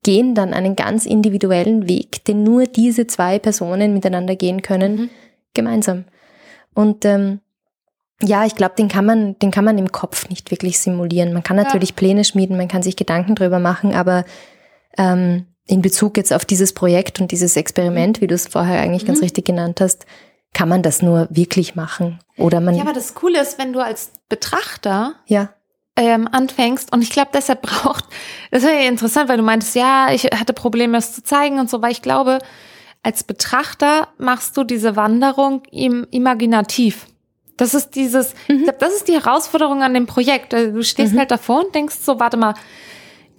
gehen 0.02 0.34
dann 0.34 0.54
einen 0.54 0.74
ganz 0.74 1.04
individuellen 1.04 1.86
Weg, 1.86 2.24
den 2.24 2.44
nur 2.44 2.64
diese 2.64 3.06
zwei 3.06 3.38
Personen 3.38 3.92
miteinander 3.92 4.36
gehen 4.36 4.62
können, 4.62 4.96
mhm. 4.96 5.10
gemeinsam. 5.52 6.04
Und 6.72 7.04
ähm, 7.04 7.40
ja, 8.22 8.44
ich 8.44 8.54
glaube, 8.54 8.74
den 8.76 8.88
kann 8.88 9.04
man, 9.04 9.38
den 9.38 9.50
kann 9.50 9.64
man 9.64 9.76
im 9.78 9.92
Kopf 9.92 10.28
nicht 10.28 10.50
wirklich 10.50 10.78
simulieren. 10.78 11.32
Man 11.32 11.42
kann 11.42 11.56
natürlich 11.56 11.90
ja. 11.90 11.96
Pläne 11.96 12.24
schmieden, 12.24 12.56
man 12.56 12.68
kann 12.68 12.82
sich 12.82 12.96
Gedanken 12.96 13.34
drüber 13.34 13.58
machen, 13.58 13.94
aber 13.94 14.24
ähm, 14.96 15.46
in 15.66 15.82
Bezug 15.82 16.16
jetzt 16.16 16.32
auf 16.32 16.44
dieses 16.44 16.72
Projekt 16.72 17.20
und 17.20 17.32
dieses 17.32 17.56
Experiment, 17.56 18.20
wie 18.20 18.26
du 18.26 18.34
es 18.34 18.46
vorher 18.46 18.80
eigentlich 18.80 19.02
mhm. 19.04 19.08
ganz 19.08 19.22
richtig 19.22 19.46
genannt 19.46 19.80
hast, 19.80 20.06
kann 20.52 20.68
man 20.68 20.82
das 20.82 21.02
nur 21.02 21.26
wirklich 21.30 21.74
machen. 21.74 22.20
Oder 22.38 22.60
man. 22.60 22.76
Ja, 22.76 22.82
aber 22.82 22.92
das 22.92 23.14
Coole 23.14 23.40
ist, 23.40 23.58
wenn 23.58 23.72
du 23.72 23.80
als 23.80 24.12
Betrachter 24.28 25.14
ja. 25.26 25.52
ähm, 25.96 26.28
anfängst, 26.30 26.92
und 26.92 27.02
ich 27.02 27.10
glaube, 27.10 27.30
deshalb 27.34 27.62
braucht, 27.62 28.04
das 28.50 28.62
ist 28.62 28.68
ja 28.68 28.88
interessant, 28.88 29.28
weil 29.28 29.36
du 29.36 29.42
meintest, 29.42 29.74
ja, 29.74 30.12
ich 30.12 30.24
hatte 30.24 30.52
Probleme, 30.52 30.92
das 30.92 31.14
zu 31.14 31.22
zeigen 31.22 31.58
und 31.58 31.68
so, 31.68 31.82
weil 31.82 31.92
ich 31.92 32.02
glaube, 32.02 32.38
als 33.02 33.24
Betrachter 33.24 34.08
machst 34.16 34.56
du 34.56 34.64
diese 34.64 34.96
Wanderung 34.96 35.62
im 35.70 36.06
imaginativ. 36.10 37.06
Das 37.56 37.74
ist 37.74 37.94
dieses, 37.94 38.34
mhm. 38.48 38.56
ich 38.56 38.62
glaube, 38.64 38.78
das 38.80 38.94
ist 38.94 39.08
die 39.08 39.14
Herausforderung 39.14 39.82
an 39.82 39.94
dem 39.94 40.06
Projekt. 40.06 40.54
Also 40.54 40.72
du 40.72 40.82
stehst 40.82 41.14
mhm. 41.14 41.18
halt 41.20 41.30
davor 41.30 41.64
und 41.64 41.74
denkst 41.74 41.96
so, 42.00 42.18
warte 42.20 42.36
mal, 42.36 42.54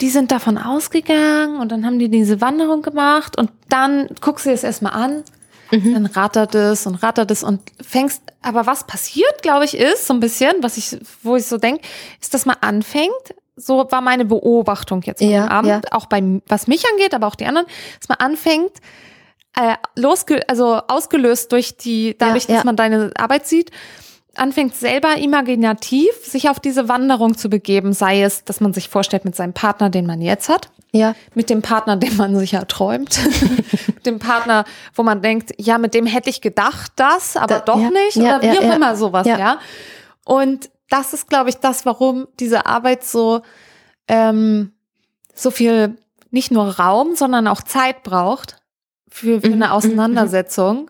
die 0.02 0.10
sind 0.10 0.32
davon 0.32 0.58
ausgegangen 0.58 1.60
und 1.60 1.72
dann 1.72 1.86
haben 1.86 2.00
die 2.00 2.10
diese 2.10 2.42
Wanderung 2.42 2.82
gemacht 2.82 3.38
und 3.38 3.52
dann 3.70 4.08
guckst 4.22 4.46
du 4.46 4.50
dir 4.50 4.56
das 4.56 4.64
erstmal 4.64 4.94
an 4.94 5.24
Mhm. 5.72 5.94
Dann 5.94 6.06
rattert 6.06 6.56
es 6.56 6.86
und 6.86 6.96
rattert 6.96 7.32
es 7.32 7.44
und 7.44 7.62
fängst, 7.82 8.22
aber 8.42 8.66
was 8.66 8.86
passiert, 8.86 9.42
glaube 9.42 9.66
ich, 9.66 9.78
ist 9.78 10.08
so 10.08 10.14
ein 10.14 10.20
bisschen, 10.20 10.54
was 10.62 10.78
ich, 10.78 10.98
wo 11.24 11.36
ich 11.36 11.46
so 11.46 11.58
denke, 11.58 11.82
ist, 12.22 12.34
dass 12.34 12.46
man 12.46 12.58
anfängt, 12.62 13.12
so 13.56 13.88
war 13.90 14.02
meine 14.02 14.26
Beobachtung 14.26 15.02
jetzt 15.04 15.22
ja, 15.22 15.46
am 15.46 15.50
Abend, 15.50 15.70
ja. 15.70 15.82
auch 15.92 16.08
bei, 16.08 16.22
was 16.48 16.68
mich 16.68 16.84
angeht, 16.92 17.14
aber 17.14 17.28
auch 17.28 17.36
die 17.36 17.46
anderen, 17.46 17.68
dass 18.00 18.10
man 18.10 18.18
anfängt, 18.20 18.74
äh, 19.56 19.76
losge 19.96 20.48
also 20.50 20.82
ausgelöst 20.88 21.52
durch 21.52 21.78
die, 21.78 22.16
dadurch, 22.18 22.48
ja, 22.48 22.56
dass 22.56 22.64
man 22.66 22.76
deine 22.76 23.12
Arbeit 23.18 23.48
sieht, 23.48 23.72
anfängt 24.36 24.76
selber 24.76 25.18
imaginativ 25.18 26.10
sich 26.24 26.50
auf 26.50 26.60
diese 26.60 26.90
Wanderung 26.90 27.38
zu 27.38 27.50
begeben, 27.50 27.94
sei 27.94 28.22
es, 28.22 28.44
dass 28.44 28.62
man 28.62 28.74
sich 28.74 28.90
vorstellt 28.90 29.26
mit 29.26 29.36
seinem 29.36 29.54
Partner, 29.54 29.90
den 29.90 30.06
man 30.06 30.22
jetzt 30.22 30.50
hat, 30.50 30.70
ja. 30.96 31.14
Mit 31.34 31.50
dem 31.50 31.62
Partner, 31.62 31.98
den 31.98 32.16
man 32.16 32.38
sich 32.38 32.54
ja 32.54 32.64
träumt. 32.64 33.20
mit 33.88 34.06
dem 34.06 34.18
Partner, 34.18 34.64
wo 34.94 35.04
man 35.04 35.22
denkt, 35.22 35.52
ja, 35.58 35.78
mit 35.78 35.94
dem 35.94 36.06
hätte 36.06 36.30
ich 36.30 36.40
gedacht 36.40 36.94
das, 36.96 37.36
aber 37.36 37.56
da, 37.56 37.60
doch 37.60 37.80
ja, 37.80 37.90
nicht. 37.90 38.16
Ja, 38.16 38.38
oder 38.38 38.54
wie 38.54 38.60
auch 38.60 38.76
immer 38.76 38.96
sowas, 38.96 39.28
ja. 39.28 39.60
Und 40.24 40.70
das 40.90 41.14
ist, 41.14 41.28
glaube 41.28 41.50
ich, 41.50 41.58
das, 41.58 41.86
warum 41.86 42.30
diese 42.40 42.66
Arbeit 42.66 43.04
so, 43.04 43.42
ähm, 44.08 44.72
so 45.34 45.52
viel 45.52 45.98
nicht 46.32 46.52
nur 46.52 46.80
Raum, 46.80 47.16
sondern 47.16 47.48
auch 47.48 47.62
Zeit 47.62 48.04
braucht 48.04 48.62
für, 49.10 49.42
für 49.42 49.48
mhm, 49.48 49.54
eine 49.54 49.66
mhm, 49.66 49.72
Auseinandersetzung, 49.72 50.90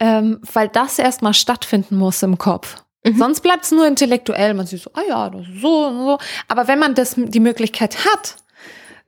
ähm, 0.00 0.40
weil 0.52 0.68
das 0.68 0.98
erstmal 0.98 1.34
stattfinden 1.34 1.96
muss 1.96 2.22
im 2.22 2.38
Kopf. 2.38 2.76
Mhm. 3.04 3.16
Sonst 3.16 3.40
bleibt 3.40 3.64
es 3.64 3.72
nur 3.72 3.86
intellektuell. 3.86 4.54
Man 4.54 4.66
sieht 4.66 4.82
so, 4.82 4.90
ah 4.94 5.02
ja, 5.08 5.30
das 5.30 5.42
ist 5.42 5.60
so 5.60 5.86
und 5.86 5.98
so. 6.04 6.18
Aber 6.48 6.68
wenn 6.68 6.78
man 6.78 6.94
das 6.94 7.14
die 7.16 7.40
Möglichkeit 7.40 7.96
hat, 8.04 8.36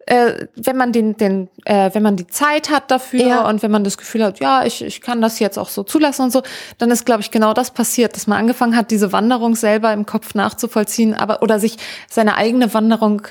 äh, 0.07 0.47
wenn 0.57 0.77
man 0.77 0.93
den, 0.93 1.17
den, 1.17 1.49
äh, 1.65 1.91
wenn 1.93 2.03
man 2.03 2.17
die 2.17 2.27
Zeit 2.27 2.71
hat 2.71 2.91
dafür 2.91 3.21
ja. 3.21 3.49
und 3.49 3.63
wenn 3.63 3.71
man 3.71 3.85
das 3.85 3.99
Gefühl 3.99 4.25
hat, 4.25 4.41
ja, 4.41 4.65
ich, 4.65 4.83
ich 4.83 5.01
kann 5.01 5.21
das 5.21 5.39
jetzt 5.39 5.59
auch 5.59 5.69
so 5.69 5.83
zulassen 5.83 6.23
und 6.23 6.33
so, 6.33 6.43
dann 6.79 6.91
ist, 6.91 7.05
glaube 7.05 7.21
ich, 7.21 7.31
genau 7.31 7.53
das 7.53 7.71
passiert, 7.71 8.17
dass 8.17 8.27
man 8.27 8.39
angefangen 8.39 8.77
hat, 8.77 8.91
diese 8.91 9.13
Wanderung 9.13 9.55
selber 9.55 9.93
im 9.93 10.07
Kopf 10.07 10.35
nachzuvollziehen, 10.35 11.15
aber 11.15 11.43
oder 11.43 11.61
sich 11.61 11.77
seine 12.09 12.37
eigene 12.37 12.73
Wanderung 12.75 13.23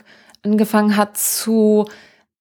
angefangen 0.44 0.96
hat 0.96 1.18
zu 1.18 1.86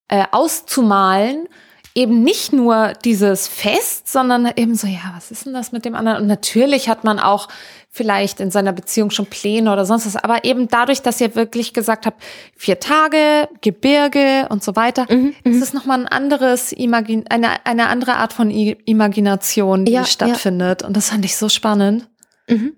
äh, 0.08 0.25
auszumalen 0.30 1.48
eben 1.95 2.23
nicht 2.23 2.52
nur 2.52 2.92
dieses 3.04 3.49
Fest, 3.49 4.09
sondern 4.09 4.50
eben 4.57 4.75
so, 4.75 4.87
ja, 4.87 5.12
was 5.14 5.30
ist 5.30 5.47
denn 5.47 5.52
das 5.52 5.73
mit 5.73 5.85
dem 5.85 5.95
anderen? 5.95 6.23
Und 6.23 6.26
natürlich 6.28 6.88
hat 6.88 7.04
man 7.04 7.18
auch 7.18 7.49
vielleicht 7.90 8.40
in 8.40 8.50
seiner 8.50 8.73
Beziehung 8.73 9.11
schon 9.11 9.26
Pläne 9.26 9.73
oder 9.73 9.85
sonst 9.85 10.07
was, 10.07 10.16
aber 10.16 10.45
eben 10.45 10.68
dadurch, 10.68 11.02
dass 11.02 11.21
ihr 11.21 11.35
wirklich 11.35 11.73
gesagt 11.73 12.07
habt, 12.07 12.23
vier 12.57 12.78
Tage, 12.78 13.49
Gebirge 13.61 14.47
und 14.50 14.62
so 14.62 14.76
weiter, 14.76 15.07
mhm, 15.11 15.35
ist 15.45 15.57
mhm. 15.57 15.62
es 15.62 15.73
nochmal 15.73 16.00
ein 16.00 16.07
anderes 16.07 16.73
Imagin 16.73 17.26
eine, 17.28 17.64
eine 17.66 17.88
andere 17.88 18.16
Art 18.16 18.33
von 18.33 18.50
I 18.50 18.76
Imagination, 18.85 19.85
die 19.85 19.92
ja, 19.92 20.04
stattfindet. 20.04 20.83
Ja. 20.83 20.88
Und 20.88 20.97
das 20.97 21.11
fand 21.11 21.25
ich 21.25 21.37
so 21.37 21.49
spannend. 21.49 22.09
Mhm. 22.49 22.76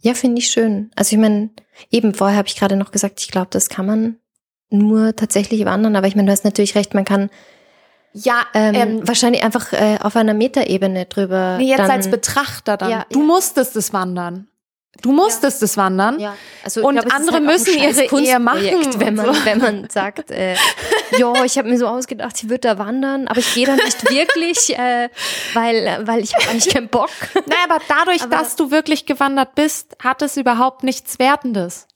Ja, 0.00 0.14
finde 0.14 0.38
ich 0.38 0.50
schön. 0.50 0.90
Also 0.96 1.16
ich 1.16 1.20
meine, 1.20 1.50
eben 1.90 2.14
vorher 2.14 2.36
habe 2.36 2.48
ich 2.48 2.56
gerade 2.56 2.76
noch 2.76 2.92
gesagt, 2.92 3.20
ich 3.20 3.28
glaube, 3.28 3.48
das 3.50 3.68
kann 3.68 3.86
man 3.86 4.16
nur 4.68 5.16
tatsächlich 5.16 5.64
wandern, 5.64 5.96
aber 5.96 6.06
ich 6.06 6.14
meine, 6.14 6.26
du 6.26 6.32
hast 6.32 6.44
natürlich 6.44 6.74
recht, 6.74 6.94
man 6.94 7.04
kann 7.04 7.30
ja, 8.16 8.44
ähm, 8.54 8.74
ähm, 8.74 9.08
wahrscheinlich 9.08 9.42
einfach 9.42 9.72
äh, 9.72 9.98
auf 10.00 10.14
einer 10.14 10.34
Metaebene 10.34 11.06
drüber. 11.06 11.56
Nee, 11.58 11.70
jetzt 11.70 11.80
dann, 11.80 11.90
als 11.90 12.08
Betrachter 12.08 12.76
dann. 12.76 12.90
Ja, 12.90 13.06
du 13.10 13.18
ja. 13.18 13.26
musstest 13.26 13.74
es 13.74 13.92
wandern. 13.92 14.46
Du 15.02 15.10
musstest 15.10 15.60
ja. 15.60 15.64
es 15.64 15.76
wandern. 15.76 16.20
Ja. 16.20 16.36
Also, 16.62 16.86
und 16.86 16.94
glaub, 16.94 17.12
andere 17.12 17.36
halt 17.36 17.44
müssen 17.44 17.76
ihre 17.76 18.04
Ehe 18.04 18.38
machen. 18.38 18.86
Wenn 18.98 19.16
man, 19.16 19.36
wenn 19.44 19.58
man 19.58 19.90
sagt, 19.90 20.30
äh, 20.30 20.54
ja, 21.18 21.44
ich 21.44 21.58
habe 21.58 21.68
mir 21.68 21.76
so 21.76 21.88
ausgedacht, 21.88 22.36
ich 22.40 22.48
würde 22.48 22.60
da 22.60 22.78
wandern, 22.78 23.26
aber 23.26 23.40
ich 23.40 23.52
gehe 23.52 23.66
da 23.66 23.74
nicht 23.74 24.08
wirklich, 24.10 24.78
äh, 24.78 25.08
weil, 25.52 26.02
weil 26.06 26.20
ich 26.20 26.34
habe 26.34 26.50
eigentlich 26.50 26.72
keinen 26.72 26.88
Bock. 26.88 27.10
Naja, 27.34 27.64
aber 27.68 27.82
dadurch, 27.88 28.22
aber, 28.22 28.36
dass 28.36 28.54
du 28.54 28.70
wirklich 28.70 29.06
gewandert 29.06 29.56
bist, 29.56 29.96
hat 30.02 30.22
es 30.22 30.36
überhaupt 30.36 30.84
nichts 30.84 31.18
Wertendes. 31.18 31.88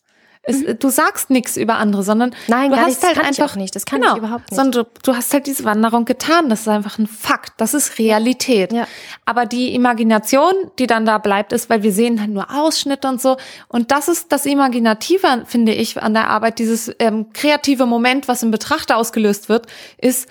Es, 0.48 0.62
mhm. 0.62 0.78
Du 0.78 0.88
sagst 0.88 1.28
nichts 1.28 1.56
über 1.56 1.76
andere, 1.76 2.02
sondern 2.02 2.34
Nein, 2.46 2.70
du 2.70 2.76
hast 2.78 3.02
nicht, 3.02 3.16
halt 3.16 3.26
einfach 3.26 3.54
nicht. 3.54 3.76
Das 3.76 3.84
kann 3.84 4.00
genau, 4.00 4.14
ich 4.14 4.18
überhaupt 4.18 4.50
nicht. 4.50 4.56
Sondern 4.56 4.84
du, 4.84 4.90
du, 5.02 5.14
hast 5.14 5.32
halt 5.34 5.46
diese 5.46 5.64
Wanderung 5.64 6.06
getan. 6.06 6.48
Das 6.48 6.62
ist 6.62 6.68
einfach 6.68 6.98
ein 6.98 7.06
Fakt. 7.06 7.52
Das 7.58 7.74
ist 7.74 7.98
Realität. 7.98 8.72
Ja. 8.72 8.86
Aber 9.26 9.44
die 9.44 9.74
Imagination, 9.74 10.52
die 10.78 10.86
dann 10.86 11.04
da 11.04 11.18
bleibt, 11.18 11.52
ist, 11.52 11.68
weil 11.68 11.82
wir 11.82 11.92
sehen 11.92 12.20
halt 12.20 12.30
nur 12.30 12.46
Ausschnitte 12.50 13.08
und 13.08 13.20
so. 13.20 13.36
Und 13.68 13.90
das 13.90 14.08
ist 14.08 14.32
das 14.32 14.46
Imaginative, 14.46 15.44
finde 15.46 15.72
ich, 15.72 16.02
an 16.02 16.14
der 16.14 16.30
Arbeit. 16.30 16.58
Dieses 16.58 16.90
ähm, 16.98 17.32
kreative 17.34 17.84
Moment, 17.84 18.26
was 18.26 18.42
im 18.42 18.50
Betrachter 18.50 18.96
ausgelöst 18.96 19.50
wird, 19.50 19.66
ist, 19.98 20.28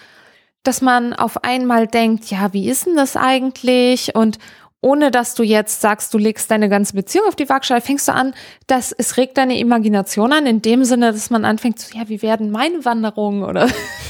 dass 0.64 0.82
man 0.82 1.14
auf 1.14 1.44
einmal 1.44 1.88
denkt, 1.88 2.26
ja, 2.26 2.52
wie 2.54 2.70
ist 2.70 2.88
denn 2.88 2.96
das 2.96 3.16
eigentlich? 3.16 4.16
Und 4.16 4.40
ohne 4.82 5.10
dass 5.10 5.34
du 5.34 5.42
jetzt 5.42 5.82
sagst, 5.82 6.14
du 6.14 6.20
legst 6.20 6.52
deine 6.52 6.70
ganze 6.70 6.94
Beziehung 6.94 7.28
auf 7.28 7.36
die 7.36 7.50
Waagschale, 7.50 7.82
fängst 7.82 8.08
du 8.08 8.14
an, 8.14 8.36
dass 8.68 8.92
es 8.92 9.18
regt 9.18 9.38
deine 9.38 9.58
Imagination 9.60 10.32
an, 10.32 10.46
in 10.46 10.62
dem 10.62 10.84
Sinne, 10.84 11.12
dass 11.12 11.32
man 11.32 11.46
anfängt, 11.46 11.80
so, 11.80 11.98
ja, 11.98 12.08
wie 12.10 12.22
werden 12.22 12.52
meine 12.52 12.86
Wanderungen 12.86 13.44
oder, 13.44 13.62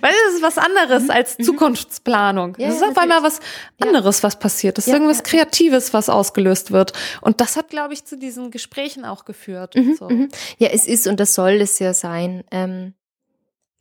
weil 0.00 0.12
das 0.26 0.34
ist 0.34 0.42
was 0.42 0.56
anderes 0.56 1.10
als 1.10 1.38
mhm. 1.38 1.44
Zukunftsplanung. 1.44 2.56
Ja, 2.58 2.68
das 2.68 2.76
ist 2.76 2.84
auf 2.84 2.96
einmal 2.96 3.22
was 3.22 3.40
anderes, 3.80 4.22
was 4.22 4.38
passiert. 4.38 4.78
Das 4.78 4.86
ist 4.86 4.92
ja, 4.92 4.96
irgendwas 4.96 5.18
ja. 5.18 5.24
Kreatives, 5.24 5.92
was 5.92 6.08
ausgelöst 6.08 6.72
wird. 6.72 6.94
Und 7.20 7.42
das 7.42 7.56
hat, 7.56 7.68
glaube 7.68 7.92
ich, 7.92 8.06
zu 8.06 8.16
diesen 8.16 8.50
Gesprächen 8.50 9.04
auch 9.04 9.26
geführt. 9.26 9.74
Mhm, 9.76 9.94
so. 9.94 10.08
Mhm. 10.08 10.28
Ja, 10.56 10.68
es 10.68 10.86
ist 10.86 11.06
und 11.06 11.20
das 11.20 11.34
soll 11.34 11.60
es 11.60 11.78
ja 11.78 11.92
sein, 11.92 12.44
ähm, 12.50 12.94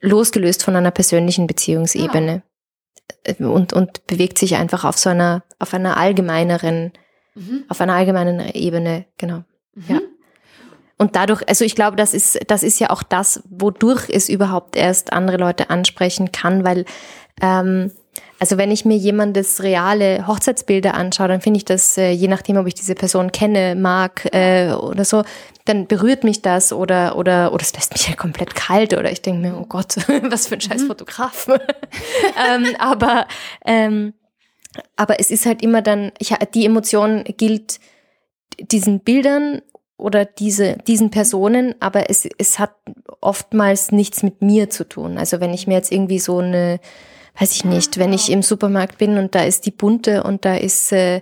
losgelöst 0.02 0.64
von 0.64 0.76
einer 0.76 0.92
persönlichen 0.92 1.48
Beziehungsebene 1.48 2.44
und, 3.40 3.74
und 3.74 4.08
bewegt 4.08 4.38
sich 4.38 4.56
einfach 4.56 4.86
auf 4.86 4.98
so 4.98 5.10
einer, 5.10 5.44
auf 5.60 5.74
einer 5.74 5.98
allgemeineren, 5.98 6.92
mhm. 7.36 7.66
auf 7.70 7.82
einer 7.82 7.94
allgemeinen 7.94 8.40
Ebene, 8.54 9.06
genau. 9.18 9.44
Mhm. 9.76 9.84
Ja. 9.88 10.00
Und 10.98 11.16
dadurch, 11.16 11.42
also 11.50 11.66
ich 11.66 11.74
glaube, 11.74 11.96
das 11.98 12.14
ist, 12.14 12.40
das 12.48 12.62
ist 12.62 12.80
ja 12.80 12.92
auch 12.92 13.02
das, 13.02 13.42
wodurch 13.50 14.08
es 14.10 14.30
überhaupt 14.30 14.76
erst 14.76 15.14
andere 15.14 15.38
Leute 15.38 15.72
ansprechen 15.72 16.32
kann, 16.32 16.64
weil 16.64 16.86
ähm, 17.42 17.92
also 18.42 18.58
wenn 18.58 18.72
ich 18.72 18.86
mir 18.86 18.98
jemandes 18.98 19.62
reale 19.62 20.26
Hochzeitsbilder 20.26 20.96
anschaue, 20.96 21.28
dann 21.28 21.42
finde 21.42 21.60
ich 21.60 21.66
das, 21.66 21.96
äh, 21.96 22.10
je 22.10 22.28
nachdem, 22.28 22.58
ob 22.58 22.66
ich 22.66 22.74
diese 22.74 22.96
Person 22.96 23.32
kenne, 23.32 23.76
mag 23.76 24.28
äh, 24.34 24.72
oder 24.72 25.06
so, 25.06 25.24
dann 25.66 25.86
berührt 25.86 26.24
mich 26.24 26.42
das 26.42 26.74
oder 26.74 27.18
oder 27.18 27.54
oder 27.54 27.62
es 27.62 27.72
lässt 27.76 27.94
mich 27.94 28.08
ja 28.08 28.16
komplett 28.16 28.56
kalt 28.56 28.96
oder 28.96 29.12
ich 29.12 29.22
denke 29.22 29.48
mir, 29.48 29.56
oh 29.56 29.68
Gott, 29.68 29.96
was 30.24 30.48
für 30.48 30.56
ein 30.56 30.62
scheiß 30.62 30.82
mhm. 30.82 30.88
Fotograf. 30.88 31.48
ähm, 32.52 32.76
aber 32.80 33.28
ähm, 33.64 34.16
aber 34.96 35.20
es 35.20 35.30
ist 35.30 35.46
halt 35.46 35.62
immer 35.62 35.84
dann, 35.84 36.12
ich, 36.18 36.34
die 36.56 36.66
Emotion 36.66 37.24
gilt 37.38 37.80
diesen 38.60 39.02
Bildern 39.02 39.62
oder 39.98 40.26
diese, 40.26 40.78
diesen 40.88 41.12
Personen, 41.12 41.76
aber 41.80 42.10
es, 42.10 42.28
es 42.40 42.58
hat 42.58 42.74
oftmals 43.20 43.92
nichts 43.92 44.24
mit 44.24 44.42
mir 44.42 44.72
zu 44.72 44.90
tun. 44.90 45.20
Also 45.20 45.40
wenn 45.40 45.54
ich 45.54 45.68
mir 45.68 45.76
jetzt 45.76 45.92
irgendwie 45.92 46.18
so 46.18 46.40
eine 46.40 46.80
weiß 47.40 47.54
ich 47.54 47.66
nicht, 47.66 47.98
wenn 47.98 48.14
ich 48.14 48.32
im 48.32 48.42
Supermarkt 48.42 48.98
bin 48.98 49.18
und 49.18 49.36
da 49.36 49.44
ist 49.44 49.66
die 49.66 49.72
bunte 49.72 50.24
und 50.24 50.46
da 50.46 50.56
ist 50.56 50.92
äh, 50.92 51.22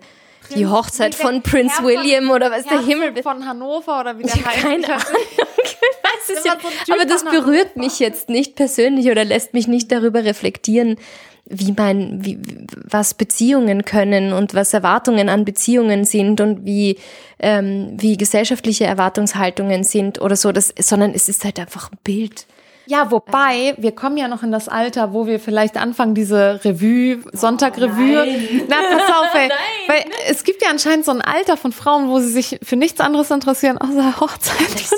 die 0.55 0.67
Hochzeit 0.67 1.13
von 1.15 1.41
Prince 1.43 1.75
Herr 1.77 1.85
William 1.85 2.25
von, 2.25 2.35
oder 2.35 2.51
was 2.51 2.65
der 2.65 2.81
Himmel 2.81 3.21
von 3.21 3.45
Hannover 3.45 3.99
oder 3.99 4.17
wie 4.17 4.23
der 4.23 4.33
heißt. 4.33 4.61
Keine 4.61 4.87
Ahnung. 4.87 5.03
das 6.27 6.43
ja, 6.43 6.53
so 6.85 6.93
aber 6.93 7.05
das 7.05 7.23
berührt 7.23 7.75
mich 7.75 7.99
jetzt 7.99 8.29
nicht 8.29 8.55
persönlich 8.55 9.09
oder 9.09 9.25
lässt 9.25 9.53
mich 9.53 9.67
nicht 9.67 9.91
darüber 9.91 10.23
reflektieren, 10.23 10.97
wie 11.45 11.73
mein, 11.75 12.23
wie, 12.23 12.39
was 12.75 13.15
Beziehungen 13.15 13.83
können 13.83 14.33
und 14.33 14.53
was 14.53 14.73
Erwartungen 14.73 15.29
an 15.29 15.45
Beziehungen 15.45 16.05
sind 16.05 16.41
und 16.41 16.65
wie, 16.65 16.97
ähm, 17.39 17.93
wie 17.97 18.17
gesellschaftliche 18.17 18.85
Erwartungshaltungen 18.85 19.83
sind 19.83 20.21
oder 20.21 20.35
so, 20.35 20.51
das, 20.51 20.73
sondern 20.79 21.13
es 21.13 21.27
ist 21.27 21.43
halt 21.43 21.59
einfach 21.59 21.91
ein 21.91 21.97
Bild. 22.03 22.45
Ja, 22.89 23.11
wobei, 23.11 23.75
wir 23.77 23.91
kommen 23.91 24.17
ja 24.17 24.27
noch 24.27 24.41
in 24.41 24.51
das 24.51 24.67
Alter, 24.67 25.13
wo 25.13 25.27
wir 25.27 25.39
vielleicht 25.39 25.77
anfangen, 25.77 26.15
diese 26.15 26.59
Revue, 26.65 27.19
Sonntag-Revue. 27.33 28.23
Oh, 28.23 28.65
Na, 28.67 28.77
pass 28.77 29.15
auf, 29.15 29.35
ey. 29.35 29.47
Weil 29.87 30.05
es 30.27 30.43
gibt 30.43 30.63
ja 30.63 30.71
anscheinend 30.71 31.05
so 31.05 31.11
ein 31.11 31.21
Alter 31.21 31.55
von 31.55 31.71
Frauen, 31.71 32.09
wo 32.09 32.17
sie 32.17 32.29
sich 32.29 32.57
für 32.63 32.77
nichts 32.77 32.99
anderes 32.99 33.29
interessieren, 33.29 33.77
außer 33.77 34.19
Hochzeit. 34.19 34.57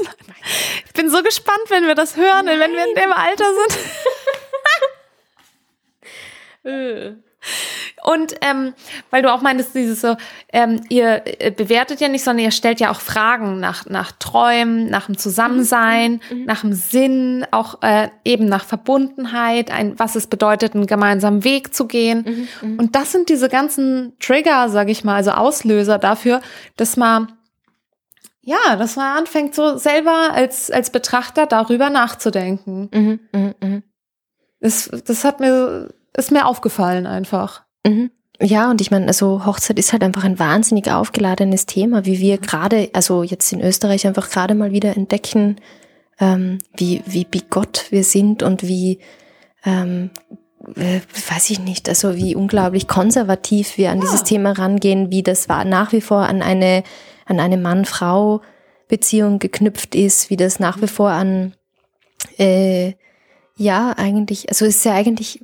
Ich 0.87 0.93
bin 0.93 1.09
so 1.09 1.21
gespannt, 1.21 1.69
wenn 1.69 1.85
wir 1.85 1.93
das 1.93 2.17
hören, 2.17 2.45
nein. 2.45 2.59
wenn 2.59 2.71
wir 2.71 2.83
in 2.87 2.95
dem 2.95 3.13
Alter 3.13 3.45
sind. 6.63 7.23
Und 8.03 8.33
ähm, 8.41 8.73
weil 9.09 9.21
du 9.21 9.31
auch 9.31 9.41
meintest, 9.41 9.75
dieses 9.75 10.01
so, 10.01 10.15
ähm, 10.51 10.81
ihr 10.89 11.21
äh, 11.25 11.51
bewertet 11.51 12.01
ja 12.01 12.07
nicht, 12.07 12.23
sondern 12.23 12.45
ihr 12.45 12.51
stellt 12.51 12.79
ja 12.79 12.91
auch 12.91 12.99
Fragen 12.99 13.59
nach, 13.59 13.85
nach 13.85 14.11
Träumen, 14.13 14.89
nach 14.89 15.05
dem 15.05 15.17
Zusammensein, 15.17 16.21
mhm. 16.29 16.39
mhm. 16.39 16.45
nach 16.45 16.61
dem 16.61 16.73
Sinn, 16.73 17.45
auch 17.51 17.81
äh, 17.81 18.09
eben 18.25 18.45
nach 18.45 18.65
Verbundenheit, 18.65 19.71
ein, 19.71 19.97
was 19.99 20.15
es 20.15 20.27
bedeutet, 20.27 20.73
einen 20.73 20.87
gemeinsamen 20.87 21.43
Weg 21.43 21.75
zu 21.75 21.87
gehen. 21.87 22.47
Mhm. 22.61 22.69
Mhm. 22.69 22.79
Und 22.79 22.95
das 22.95 23.11
sind 23.11 23.29
diese 23.29 23.49
ganzen 23.49 24.13
Trigger, 24.19 24.69
sag 24.69 24.89
ich 24.89 25.03
mal, 25.03 25.15
also 25.15 25.31
Auslöser 25.31 25.97
dafür, 25.97 26.41
dass 26.77 26.97
man 26.97 27.33
ja, 28.43 28.75
dass 28.75 28.95
man 28.95 29.19
anfängt, 29.19 29.53
so 29.53 29.77
selber 29.77 30.31
als, 30.33 30.71
als 30.71 30.89
Betrachter 30.89 31.45
darüber 31.45 31.91
nachzudenken. 31.91 32.89
Mhm, 32.91 33.19
mh, 33.31 33.53
mh. 33.61 33.81
Das, 34.59 34.89
das 35.05 35.23
hat 35.23 35.39
mir, 35.39 35.93
ist 36.15 36.31
mir 36.31 36.45
aufgefallen 36.45 37.05
einfach. 37.05 37.65
Mhm. 37.85 38.11
Ja, 38.43 38.71
und 38.71 38.81
ich 38.81 38.89
meine, 38.89 39.07
also 39.07 39.45
Hochzeit 39.45 39.77
ist 39.77 39.93
halt 39.93 40.03
einfach 40.03 40.23
ein 40.23 40.39
wahnsinnig 40.39 40.91
aufgeladenes 40.91 41.67
Thema, 41.67 42.05
wie 42.05 42.19
wir 42.19 42.39
gerade, 42.39 42.89
also 42.93 43.21
jetzt 43.21 43.51
in 43.53 43.61
Österreich 43.61 44.07
einfach 44.07 44.31
gerade 44.31 44.55
mal 44.55 44.71
wieder 44.71 44.97
entdecken, 44.97 45.57
ähm, 46.19 46.57
wie, 46.75 47.03
wie 47.05 47.25
bigott 47.25 47.85
wir 47.91 48.03
sind 48.03 48.41
und 48.41 48.63
wie, 48.63 48.99
ähm, 49.63 50.09
äh, 50.75 51.01
weiß 51.29 51.51
ich 51.51 51.59
nicht, 51.59 51.87
also 51.87 52.15
wie 52.15 52.35
unglaublich 52.35 52.87
konservativ 52.87 53.77
wir 53.77 53.91
an 53.91 53.99
ja. 53.99 54.05
dieses 54.05 54.23
Thema 54.23 54.53
rangehen, 54.53 55.11
wie 55.11 55.21
das 55.21 55.47
war 55.47 55.63
nach 55.63 55.91
wie 55.91 56.01
vor 56.01 56.19
an 56.19 56.41
eine, 56.41 56.83
an 57.27 57.39
eine 57.39 57.57
Mann-Frau-Beziehung 57.57 59.37
geknüpft 59.37 59.93
ist, 59.93 60.31
wie 60.31 60.37
das 60.37 60.59
nach 60.59 60.81
wie 60.81 60.87
vor 60.87 61.11
an 61.11 61.53
äh, 62.37 62.93
ja, 63.61 63.93
eigentlich, 63.95 64.49
also 64.49 64.65
es 64.65 64.77
ist 64.77 64.85
ja 64.85 64.93
eigentlich, 64.93 65.39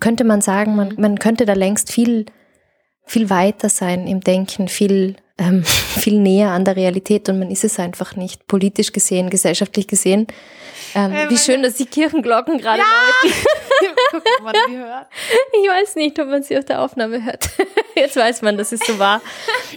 könnte 0.00 0.24
man 0.24 0.40
sagen, 0.40 0.74
man, 0.74 0.94
man 0.98 1.18
könnte 1.18 1.46
da 1.46 1.52
längst 1.52 1.90
viel, 1.90 2.26
viel 3.06 3.30
weiter 3.30 3.68
sein 3.68 4.08
im 4.08 4.20
Denken, 4.20 4.66
viel, 4.66 5.16
ähm, 5.38 5.62
viel 5.64 6.20
näher 6.20 6.50
an 6.50 6.64
der 6.64 6.76
Realität 6.76 7.28
und 7.28 7.38
man 7.38 7.50
ist 7.50 7.64
es 7.64 7.78
einfach 7.78 8.16
nicht, 8.16 8.48
politisch 8.48 8.92
gesehen, 8.92 9.30
gesellschaftlich 9.30 9.86
gesehen. 9.86 10.26
Ähm, 10.94 11.12
äh, 11.12 11.30
wie 11.30 11.38
schön, 11.38 11.62
dass 11.62 11.74
die 11.74 11.86
Kirchenglocken 11.86 12.58
gerade 12.58 12.78
ja! 12.78 12.84
läuten. 13.22 13.36
Guck, 14.10 14.24
man 14.42 14.54
die 14.68 14.76
hört. 14.76 15.06
Ich 15.52 15.68
weiß 15.68 15.96
nicht, 15.96 16.18
ob 16.18 16.28
man 16.28 16.42
sie 16.42 16.56
auf 16.58 16.64
der 16.64 16.80
Aufnahme 16.80 17.24
hört. 17.24 17.48
Jetzt 17.94 18.16
weiß 18.16 18.42
man, 18.42 18.56
dass 18.56 18.72
es 18.72 18.80
so 18.80 18.98
war. 18.98 19.20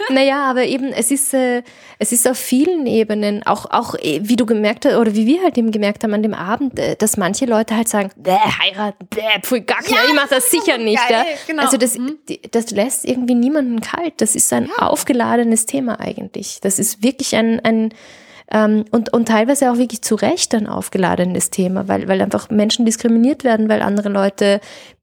Naja, 0.08 0.44
aber 0.44 0.64
eben, 0.64 0.92
es 0.92 1.10
ist, 1.10 1.34
äh, 1.34 1.62
es 1.98 2.12
ist 2.12 2.28
auf 2.28 2.38
vielen 2.38 2.86
Ebenen, 2.86 3.44
auch, 3.46 3.66
auch 3.70 3.94
äh, 3.94 4.20
wie 4.22 4.36
du 4.36 4.46
gemerkt 4.46 4.84
hast, 4.84 4.96
oder 4.96 5.14
wie 5.14 5.26
wir 5.26 5.42
halt 5.42 5.56
eben 5.58 5.70
gemerkt 5.70 6.04
haben 6.04 6.14
an 6.14 6.22
dem 6.22 6.34
Abend, 6.34 6.78
äh, 6.78 6.96
dass 6.96 7.16
manche 7.16 7.46
Leute 7.46 7.76
halt 7.76 7.88
sagen, 7.88 8.10
bäh, 8.16 8.32
heiraten, 8.32 9.06
bäh, 9.08 9.40
pfui, 9.42 9.60
gack, 9.60 9.88
ja, 9.88 9.98
ich 10.06 10.14
mach 10.14 10.28
das 10.28 10.50
sicher 10.50 10.78
nicht. 10.78 10.98
Geil, 11.08 11.26
ja. 11.30 11.36
genau. 11.46 11.62
Also 11.62 11.76
das, 11.76 11.96
mhm. 11.96 12.18
das 12.50 12.70
lässt 12.70 13.04
irgendwie 13.04 13.34
niemanden 13.34 13.80
kalt. 13.80 14.14
Das 14.18 14.34
ist 14.34 14.52
ein 14.52 14.66
ja. 14.66 14.86
aufgeladenes 14.86 15.66
Thema 15.66 16.00
eigentlich. 16.00 16.60
Das 16.60 16.78
ist 16.78 17.02
wirklich 17.02 17.36
ein, 17.36 17.60
ein 17.60 17.94
ähm, 18.50 18.84
und, 18.90 19.12
und 19.12 19.28
teilweise 19.28 19.70
auch 19.70 19.78
wirklich 19.78 20.02
zu 20.02 20.14
Recht 20.14 20.54
ein 20.54 20.66
aufgeladenes 20.66 21.50
Thema, 21.50 21.88
weil, 21.88 22.08
weil 22.08 22.22
einfach 22.22 22.50
Menschen 22.50 22.86
diskriminiert 22.86 23.44
werden, 23.44 23.68
weil 23.68 23.82
andere 23.82 24.08
Leute 24.08 24.60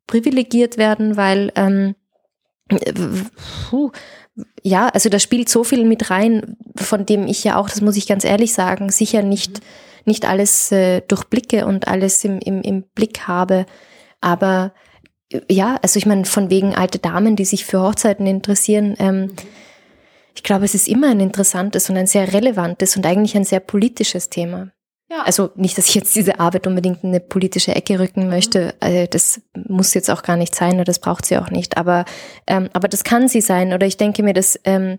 privilegiert 0.08 0.78
werden, 0.78 1.18
weil 1.18 1.52
ähm, 1.56 1.96
puh, 3.70 3.92
ja, 4.64 4.90
also 4.90 5.10
da 5.10 5.20
spielt 5.20 5.50
so 5.50 5.64
viel 5.64 5.86
mit 5.86 6.10
rein, 6.10 6.58
von 6.76 7.06
dem 7.06 7.28
ich 7.28 7.44
ja 7.44 7.58
auch, 7.58 7.70
das 7.70 7.82
muss 7.82 7.98
ich 7.98 8.08
ganz 8.08 8.24
ehrlich 8.24 8.54
sagen, 8.54 8.90
sicher 8.90 9.22
nicht, 9.22 9.62
nicht 10.06 10.26
alles 10.28 10.72
äh, 10.72 11.02
durchblicke 11.02 11.66
und 11.66 11.88
alles 11.88 12.24
im, 12.26 12.40
im, 12.40 12.62
im 12.62 12.84
Blick 12.96 13.28
habe. 13.28 13.66
Aber 14.22 14.74
ja, 15.50 15.78
also 15.82 15.98
ich 15.98 16.06
meine, 16.06 16.26
von 16.26 16.50
wegen 16.50 16.76
alte 16.76 17.00
Damen, 17.00 17.36
die 17.36 17.46
sich 17.46 17.66
für 17.66 17.82
Hochzeiten 17.82 18.26
interessieren, 18.26 18.96
ähm, 19.00 19.32
ich 20.36 20.44
glaube, 20.44 20.66
es 20.66 20.76
ist 20.76 20.88
immer 20.88 21.10
ein 21.10 21.20
interessantes 21.20 21.90
und 21.90 21.98
ein 21.98 22.08
sehr 22.08 22.34
relevantes 22.34 22.98
und 22.98 23.06
eigentlich 23.06 23.36
ein 23.36 23.46
sehr 23.46 23.62
politisches 23.62 24.30
Thema. 24.30 24.72
Ja. 25.10 25.22
Also 25.22 25.52
nicht, 25.56 25.78
dass 25.78 25.88
ich 25.88 25.96
jetzt 25.96 26.16
diese 26.16 26.40
Arbeit 26.40 26.68
unbedingt 26.68 27.04
in 27.04 27.10
eine 27.10 27.20
politische 27.20 27.76
Ecke 27.76 28.00
rücken 28.00 28.28
möchte. 28.28 28.74
Also 28.80 29.06
das 29.06 29.42
muss 29.54 29.94
jetzt 29.94 30.10
auch 30.10 30.24
gar 30.24 30.36
nicht 30.36 30.56
sein 30.56 30.76
oder 30.76 30.84
das 30.84 31.00
braucht 31.00 31.26
sie 31.26 31.38
auch 31.38 31.52
nicht. 31.52 31.78
Aber, 31.78 32.06
ähm, 32.48 32.70
aber 32.74 32.88
das 32.88 33.04
kann 33.04 33.28
sie 33.28 33.42
sein. 33.42 33.74
Oder 33.74 33.86
ich 33.88 33.98
denke 33.98 34.24
mir, 34.24 34.34
dass 34.34 34.60
ähm, 34.64 34.98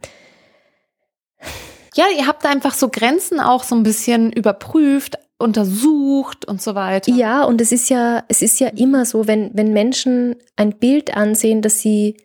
ja, 1.94 2.04
ihr 2.16 2.26
habt 2.26 2.46
einfach 2.46 2.74
so 2.74 2.88
Grenzen 2.88 3.40
auch 3.40 3.64
so 3.64 3.74
ein 3.74 3.82
bisschen 3.82 4.32
überprüft, 4.32 5.18
untersucht 5.38 6.46
und 6.46 6.62
so 6.62 6.74
weiter. 6.74 7.10
Ja, 7.10 7.44
und 7.44 7.60
es 7.60 7.72
ist 7.72 7.90
ja, 7.90 8.24
es 8.28 8.42
ist 8.42 8.60
ja 8.60 8.68
immer 8.68 9.04
so, 9.04 9.26
wenn, 9.26 9.50
wenn 9.54 9.72
Menschen 9.72 10.36
ein 10.56 10.78
Bild 10.78 11.16
ansehen, 11.16 11.62
dass 11.62 11.80
sie 11.80 12.16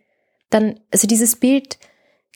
dann, 0.49 0.79
also 0.91 1.07
dieses 1.07 1.35
Bild 1.35 1.79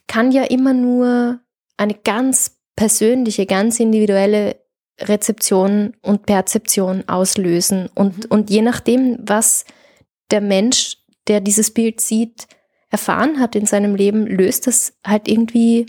kann 0.07 0.31
ja 0.31 0.43
immer 0.43 0.73
nur 0.73 1.39
eine 1.77 1.93
ganz 1.93 2.57
persönliche, 2.75 3.45
ganz 3.45 3.79
individuelle 3.79 4.57
Rezeption 4.99 5.93
und 6.01 6.25
Perzeption 6.25 7.03
auslösen. 7.07 7.89
Und, 7.95 8.17
mhm. 8.17 8.25
und 8.29 8.49
je 8.49 8.61
nachdem, 8.61 9.17
was 9.21 9.65
der 10.31 10.41
Mensch, 10.41 10.97
der 11.27 11.41
dieses 11.41 11.71
Bild 11.71 12.01
sieht, 12.01 12.47
erfahren 12.89 13.39
hat 13.39 13.55
in 13.55 13.65
seinem 13.65 13.95
Leben, 13.95 14.25
löst 14.25 14.67
das 14.67 14.93
halt 15.05 15.27
irgendwie 15.27 15.85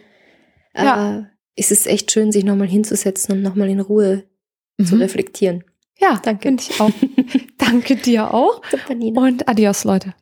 äh, 0.72 0.84
ja. 0.84 1.30
ist 1.56 1.72
es 1.72 1.86
echt 1.86 2.12
schön, 2.12 2.32
sich 2.32 2.44
nochmal 2.44 2.68
hinzusetzen 2.68 3.34
und 3.34 3.42
nochmal 3.42 3.68
in 3.68 3.80
Ruhe 3.80 4.24
mhm. 4.78 4.86
zu 4.86 4.96
reflektieren. 4.96 5.64
Ja, 5.98 6.18
danke. 6.22 6.48
Finde 6.48 6.62
ich 6.62 6.80
auch. 6.80 6.90
danke 7.58 7.96
dir 7.96 8.32
auch. 8.32 8.62
Und 8.88 9.48
adios, 9.48 9.84
Leute. 9.84 10.14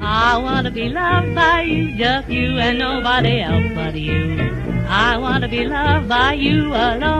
I 0.00 0.38
wanna 0.38 0.70
be 0.70 0.88
loved 0.88 1.34
by 1.34 1.62
you, 1.62 1.96
just 1.96 2.28
you 2.28 2.58
and 2.58 2.78
nobody 2.78 3.40
else 3.40 3.72
but 3.74 3.94
you. 3.94 4.40
I 4.88 5.16
wanna 5.18 5.48
be 5.48 5.64
loved 5.64 6.08
by 6.08 6.32
you 6.32 6.68
alone. 6.68 7.10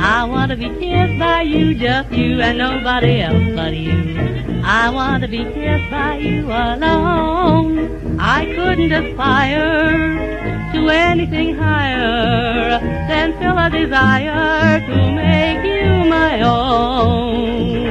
I 0.00 0.24
wanna 0.24 0.56
be 0.56 0.68
kissed 0.80 1.18
by 1.18 1.42
you, 1.42 1.74
just 1.74 2.10
you 2.12 2.40
and 2.40 2.58
nobody 2.58 3.20
else 3.20 3.54
but 3.54 3.74
you. 3.76 4.62
I 4.64 4.90
want 4.90 5.22
to 5.22 5.28
be 5.28 5.44
kissed 5.44 5.90
by 5.90 6.16
you 6.16 6.46
alone. 6.46 8.18
I 8.18 8.46
couldn't 8.46 8.92
aspire 8.92 10.72
to 10.72 10.88
anything 10.88 11.54
higher 11.54 12.80
than 13.08 13.38
feel 13.38 13.58
a 13.58 13.68
desire 13.68 14.80
to 14.80 15.12
make 15.12 15.64
you 15.64 16.10
my 16.10 16.40
own. 16.40 17.83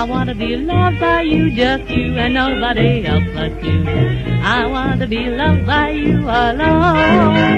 I 0.00 0.04
want 0.04 0.30
to 0.30 0.34
be 0.34 0.56
loved 0.56 0.98
by 0.98 1.20
you, 1.20 1.50
just 1.50 1.90
you 1.90 2.16
and 2.16 2.32
nobody 2.32 3.04
else 3.04 3.28
but 3.34 3.62
you. 3.62 3.84
I 3.86 4.64
want 4.64 5.00
to 5.02 5.06
be 5.06 5.28
loved 5.28 5.66
by 5.66 5.90
you 5.90 6.20
alone. 6.20 7.50